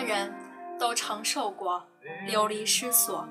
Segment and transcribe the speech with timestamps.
[0.00, 0.32] 人
[0.78, 1.86] 都承受过
[2.26, 3.28] 流离失所。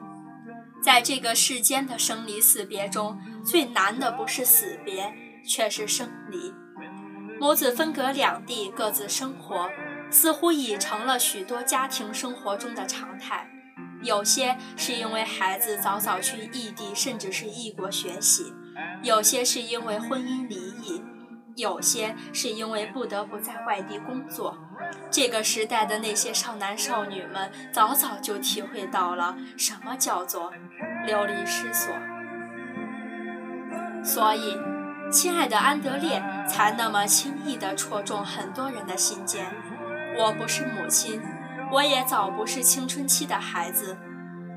[0.83, 5.11] 在这个世间的生离死别中，最难的不是死别，
[5.43, 6.53] 却是生离。
[7.39, 9.69] 母子分隔两地，各自生活，
[10.09, 13.47] 似乎已成了许多家庭生活中的常态。
[14.03, 18.53] 有些是因为孩子早早去异地，甚至是异国学习；
[19.01, 20.66] 有些是因为婚姻离；
[21.57, 24.57] 有些是因为不得不在外地工作。
[25.11, 30.53] 这个时代的那些少男少女们，早早就体会到了什么叫做
[31.05, 31.93] 流离失所。
[34.03, 34.55] 所以，
[35.11, 39.45] 亲爱的安德烈才那么轻易地戳中很多人的心间。
[40.17, 41.21] 我不是母亲。
[41.69, 43.97] 我也早不是青春期的孩子，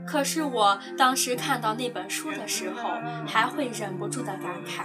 [0.07, 2.89] 可是我当时看到那本书的时候，
[3.27, 4.85] 还会忍不住的感慨。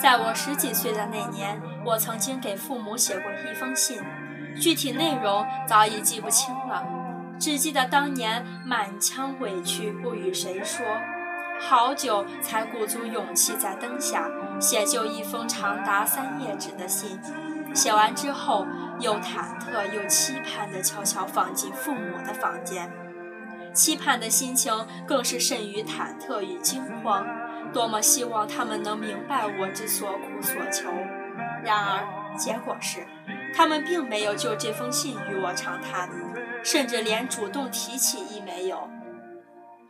[0.00, 4.02] 在我十几岁的那年，我曾经给父母写过一封信，
[4.60, 6.84] 具体内容早已记不清了，
[7.38, 10.84] 只记得当年满腔委屈不与谁说，
[11.60, 14.28] 好久才鼓足勇气在灯下
[14.60, 17.18] 写就一封长达三页纸的信。
[17.72, 18.66] 写完之后，
[19.00, 22.90] 又忐忑又期盼地悄悄放进父母的房间，
[23.72, 24.72] 期盼的心情
[25.06, 27.26] 更是甚于忐忑与惊慌。
[27.72, 30.88] 多么希望他们能明白我之所苦所求，
[31.64, 33.06] 然而结果是，
[33.54, 36.08] 他们并没有就这封信与我长谈，
[36.62, 38.88] 甚至连主动提起亦没有。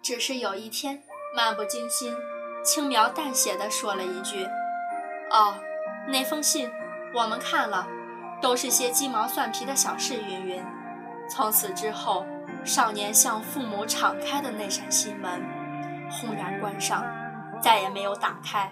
[0.02, 1.02] 只是有一天，
[1.34, 2.14] 漫不经心、
[2.62, 4.44] 轻描淡写地说了一句
[5.30, 5.56] ：“哦，
[6.08, 6.70] 那封信。”
[7.16, 7.86] 我们看了，
[8.42, 10.60] 都是些鸡毛蒜皮的小事，云云。
[11.30, 12.26] 从此之后，
[12.64, 15.40] 少年向父母敞开的那扇心门，
[16.10, 17.06] 轰然关上，
[17.64, 18.70] 再也没有打开。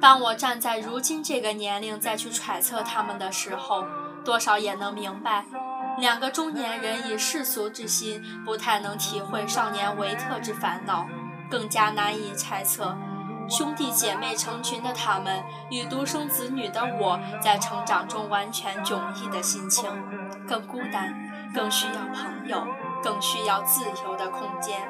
[0.00, 3.84] 当我站在如今这个年龄再去揣测他们的时候，
[4.24, 5.44] 多少也能明白，
[5.98, 11.06] 两个中年人以世俗之心，不太能体会少年维特之烦恼，
[11.50, 12.96] 更加难以猜测。
[13.50, 19.90] 兄弟姐妹成群的他们，与独生子女的我在成长中完全迥异的心情，
[20.48, 21.14] 更孤单，
[21.54, 22.66] 更需要朋友，
[23.06, 24.80] 更需要自由的空间。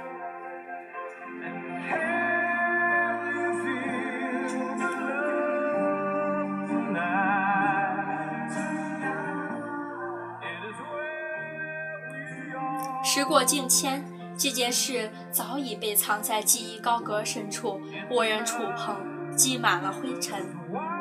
[13.04, 14.02] 时过境迁。
[14.38, 18.94] 这件事早已被藏在记忆高阁深处，无人触碰，
[19.34, 20.44] 积满了灰尘，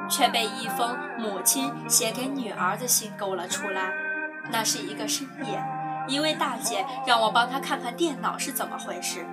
[0.09, 3.92] 却被一封母亲写给女儿的信勾了出来。
[4.50, 5.62] 那是一个深夜，
[6.08, 9.26] 一位大姐让我帮她看看电脑是怎么回事，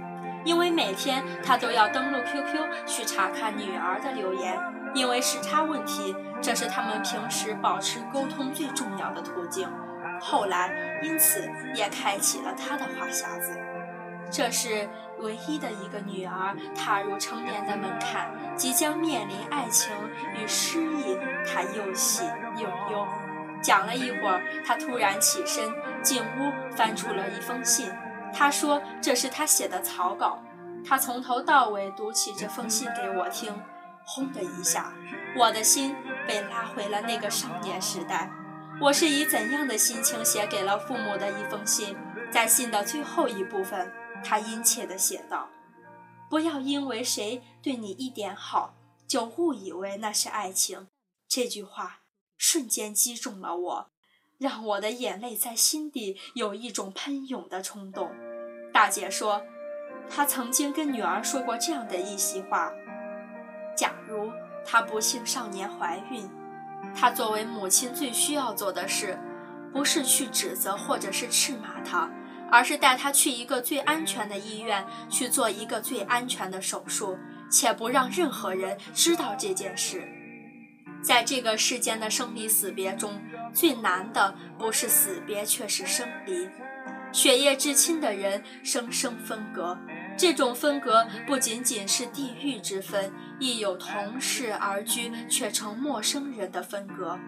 [0.45, 4.59] 因为每天她都要登录 QQ 去查看女儿的留言，
[4.95, 9.69] 因为时差问题，这是他们平时保持沟通最重要的途径。
[10.21, 10.73] 后来，
[11.03, 13.59] 因此也开启了她的话匣子。
[14.31, 19.93] 这是唯一的一个女儿踏入成年的门槛，即将面临爱情
[20.35, 21.19] 与失意。
[21.45, 22.25] 她又喜
[22.57, 23.07] 又忧。
[23.63, 27.91] 讲了一会儿，他突然起身进屋，翻出了一封信。
[28.35, 30.43] 他说：“这是他写的草稿。”
[30.85, 33.55] 他从头到尾读起这封信给我听。
[34.05, 34.93] 轰的一下，
[35.37, 35.95] 我的心
[36.27, 38.29] 被拉回了那个少年时代。
[38.81, 41.97] 我是以怎样的心情写给了父母的一封信？
[42.33, 43.93] 在信的最后一部分。
[44.25, 45.49] 他殷切地写道
[46.31, 48.75] ：“不要因为谁对你一点好，
[49.07, 50.87] 就误以为那是爱情。”
[51.29, 52.02] 这句话
[52.43, 53.91] 瞬间击中了我，
[54.37, 58.11] 让我的眼泪在心底有一种喷涌的冲动。
[58.73, 59.41] 大姐说，
[60.11, 62.73] 她曾经跟女儿说过这样的一席话
[63.79, 64.29] ：“假如
[64.65, 66.29] 她不幸少年怀孕，
[66.93, 69.17] 她作为母亲最需要做的事，
[69.73, 72.11] 不是去指责或者是斥骂她。”
[72.51, 77.17] 而是带他去一个最安全的医院去做一个最安全的手术，
[77.51, 80.07] 且不让任何人知道这件事。
[81.03, 83.21] 在这个世间的生离死别中，
[83.53, 86.49] 最难的不是死别，却是生离。
[87.13, 89.77] 血液至亲的人生生分隔，
[90.17, 97.19] 这种分隔不仅仅是地域之分，亦有同室而居却成陌生人的分隔。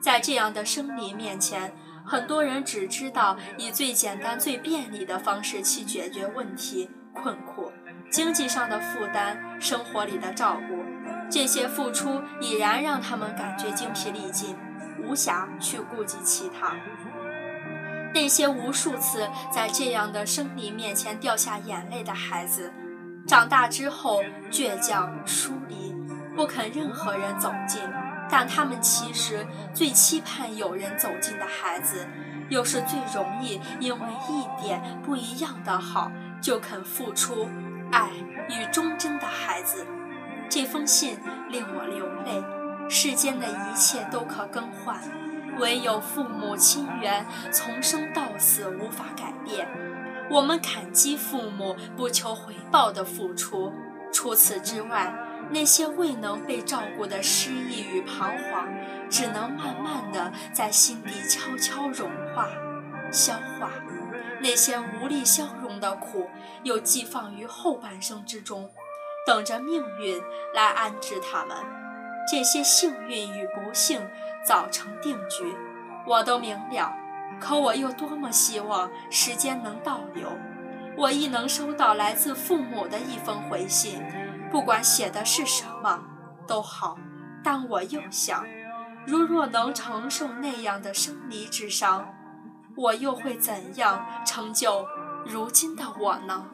[0.00, 1.74] 在这样的生离面前。
[2.08, 7.72] 很多人只知道以最简单、最便利的方式去解决问题、困苦、
[8.08, 10.84] 经济上的负担、生活里的照顾，
[11.30, 14.56] 这些付出已然让他们感觉精疲力尽，
[15.02, 16.72] 无暇去顾及其他。
[18.14, 22.72] 那些无数次在这样的生离面前掉下眼泪的孩子，
[23.26, 25.94] 长大之后倔强疏离，
[26.34, 27.82] 不肯任何人走近，
[28.30, 32.06] 但他们其实最期盼有人走近的孩子，
[32.48, 37.48] 又是最容易因为一点不一样的好就肯付出
[37.92, 38.08] 爱
[38.48, 39.84] 与忠贞的孩子。
[40.56, 41.18] 这封信
[41.50, 42.42] 令我流泪。
[42.88, 44.98] 世间的一切都可更换，
[45.58, 49.68] 唯有父母亲缘从生到死无法改变。
[50.30, 53.70] 我们感激父母不求回报的付出，
[54.10, 55.12] 除此之外，
[55.50, 58.66] 那些未能被照顾的失意与彷徨，
[59.10, 62.48] 只能慢慢的在心底悄悄融化、
[63.12, 63.70] 消化。
[64.40, 66.30] 那些无力消融的苦，
[66.62, 68.70] 又寄放于后半生之中，
[69.26, 70.22] 等着命运
[70.54, 71.56] 来安置他们。
[72.30, 74.00] 这些幸运与不幸
[74.44, 75.54] 早成定局，
[76.06, 76.92] 我都明了。
[77.40, 80.28] 可我又多么希望时间能倒流，
[80.96, 84.02] 我亦能收到来自父母的一封回信，
[84.50, 86.00] 不管写的是什么
[86.46, 86.96] 都好。
[87.44, 88.46] 但我又想，
[89.06, 92.12] 如若能承受那样的生离之伤，
[92.76, 94.86] 我又会怎样成就
[95.24, 96.46] 如今的我呢？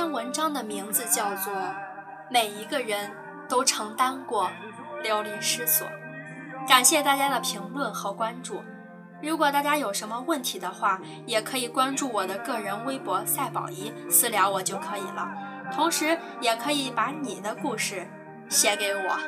[0.00, 1.52] 篇文章的名字叫做
[2.30, 3.10] 《每一个人
[3.46, 4.50] 都承担过
[5.02, 5.86] 流离失所》，
[6.66, 8.62] 感谢大家的评论和关注。
[9.22, 15.30] 如果大家有什么问题的话，也可以关注我的个人微博“赛宝仪”私聊我就可以了。
[15.70, 18.08] 同时，也可以把你的故事
[18.48, 19.18] 写给我。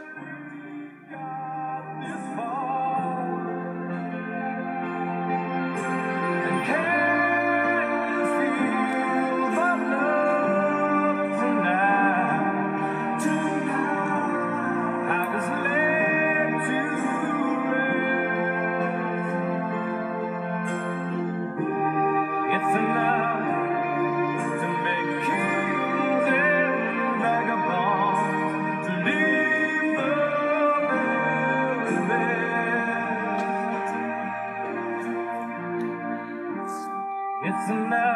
[37.54, 38.11] It's enough.